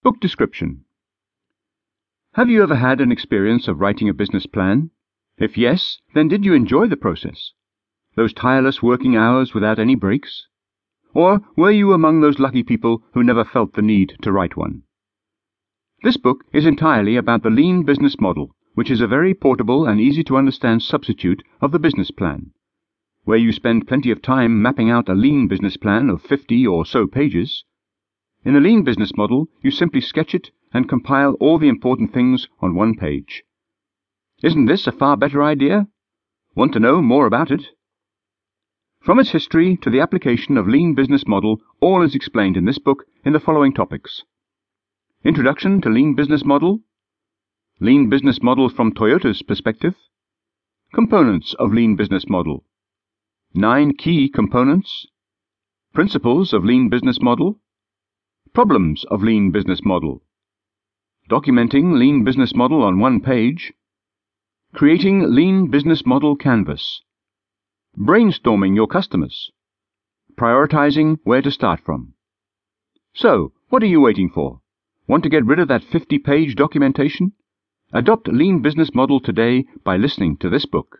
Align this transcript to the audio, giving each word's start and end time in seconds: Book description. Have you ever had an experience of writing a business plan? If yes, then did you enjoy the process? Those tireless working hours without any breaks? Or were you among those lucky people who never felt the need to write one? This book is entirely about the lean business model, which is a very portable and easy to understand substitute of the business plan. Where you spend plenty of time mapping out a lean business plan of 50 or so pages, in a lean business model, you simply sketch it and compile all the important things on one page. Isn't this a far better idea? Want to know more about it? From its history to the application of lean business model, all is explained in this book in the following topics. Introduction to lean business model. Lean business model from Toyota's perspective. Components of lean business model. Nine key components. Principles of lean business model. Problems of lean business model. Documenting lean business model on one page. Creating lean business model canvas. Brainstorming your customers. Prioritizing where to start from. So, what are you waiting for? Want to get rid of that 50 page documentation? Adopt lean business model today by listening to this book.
Book 0.00 0.20
description. 0.20 0.84
Have 2.34 2.48
you 2.48 2.62
ever 2.62 2.76
had 2.76 3.00
an 3.00 3.10
experience 3.10 3.66
of 3.66 3.80
writing 3.80 4.08
a 4.08 4.14
business 4.14 4.46
plan? 4.46 4.90
If 5.38 5.58
yes, 5.58 5.98
then 6.14 6.28
did 6.28 6.44
you 6.44 6.54
enjoy 6.54 6.86
the 6.86 6.96
process? 6.96 7.52
Those 8.14 8.32
tireless 8.32 8.80
working 8.80 9.16
hours 9.16 9.54
without 9.54 9.80
any 9.80 9.96
breaks? 9.96 10.46
Or 11.14 11.40
were 11.56 11.72
you 11.72 11.92
among 11.92 12.20
those 12.20 12.38
lucky 12.38 12.62
people 12.62 13.02
who 13.12 13.24
never 13.24 13.44
felt 13.44 13.72
the 13.72 13.82
need 13.82 14.14
to 14.22 14.30
write 14.30 14.56
one? 14.56 14.84
This 16.04 16.16
book 16.16 16.44
is 16.52 16.64
entirely 16.64 17.16
about 17.16 17.42
the 17.42 17.50
lean 17.50 17.82
business 17.82 18.20
model, 18.20 18.54
which 18.74 18.92
is 18.92 19.00
a 19.00 19.08
very 19.08 19.34
portable 19.34 19.84
and 19.84 20.00
easy 20.00 20.22
to 20.24 20.36
understand 20.36 20.82
substitute 20.82 21.42
of 21.60 21.72
the 21.72 21.80
business 21.80 22.12
plan. 22.12 22.52
Where 23.24 23.36
you 23.36 23.50
spend 23.50 23.88
plenty 23.88 24.12
of 24.12 24.22
time 24.22 24.62
mapping 24.62 24.90
out 24.90 25.08
a 25.08 25.14
lean 25.14 25.48
business 25.48 25.76
plan 25.76 26.08
of 26.08 26.22
50 26.22 26.64
or 26.68 26.86
so 26.86 27.08
pages, 27.08 27.64
in 28.44 28.56
a 28.56 28.60
lean 28.60 28.84
business 28.84 29.12
model, 29.16 29.48
you 29.62 29.70
simply 29.70 30.00
sketch 30.00 30.34
it 30.34 30.50
and 30.72 30.88
compile 30.88 31.34
all 31.40 31.58
the 31.58 31.68
important 31.68 32.12
things 32.12 32.48
on 32.60 32.74
one 32.74 32.94
page. 32.94 33.42
Isn't 34.42 34.66
this 34.66 34.86
a 34.86 34.92
far 34.92 35.16
better 35.16 35.42
idea? 35.42 35.88
Want 36.54 36.72
to 36.74 36.80
know 36.80 37.02
more 37.02 37.26
about 37.26 37.50
it? 37.50 37.62
From 39.00 39.18
its 39.18 39.30
history 39.30 39.76
to 39.78 39.90
the 39.90 40.00
application 40.00 40.56
of 40.56 40.68
lean 40.68 40.94
business 40.94 41.26
model, 41.26 41.60
all 41.80 42.02
is 42.02 42.14
explained 42.14 42.56
in 42.56 42.64
this 42.64 42.78
book 42.78 43.04
in 43.24 43.32
the 43.32 43.40
following 43.40 43.72
topics. 43.72 44.22
Introduction 45.24 45.80
to 45.80 45.88
lean 45.88 46.14
business 46.14 46.44
model. 46.44 46.80
Lean 47.80 48.08
business 48.08 48.42
model 48.42 48.68
from 48.68 48.92
Toyota's 48.92 49.42
perspective. 49.42 49.94
Components 50.94 51.54
of 51.58 51.72
lean 51.72 51.96
business 51.96 52.28
model. 52.28 52.64
Nine 53.54 53.96
key 53.96 54.28
components. 54.28 55.06
Principles 55.92 56.52
of 56.52 56.64
lean 56.64 56.88
business 56.88 57.20
model. 57.20 57.60
Problems 58.54 59.04
of 59.10 59.22
lean 59.22 59.50
business 59.50 59.84
model. 59.84 60.22
Documenting 61.30 61.98
lean 61.98 62.24
business 62.24 62.54
model 62.54 62.82
on 62.82 62.98
one 62.98 63.20
page. 63.20 63.72
Creating 64.72 65.34
lean 65.34 65.70
business 65.70 66.04
model 66.06 66.34
canvas. 66.36 67.02
Brainstorming 67.96 68.74
your 68.74 68.86
customers. 68.86 69.50
Prioritizing 70.36 71.18
where 71.24 71.42
to 71.42 71.50
start 71.50 71.80
from. 71.84 72.14
So, 73.14 73.52
what 73.68 73.82
are 73.82 73.86
you 73.86 74.00
waiting 74.00 74.30
for? 74.30 74.60
Want 75.06 75.22
to 75.24 75.30
get 75.30 75.44
rid 75.44 75.58
of 75.58 75.68
that 75.68 75.84
50 75.84 76.18
page 76.18 76.54
documentation? 76.54 77.32
Adopt 77.92 78.28
lean 78.28 78.62
business 78.62 78.94
model 78.94 79.20
today 79.20 79.66
by 79.84 79.96
listening 79.96 80.36
to 80.38 80.48
this 80.48 80.66
book. 80.66 80.98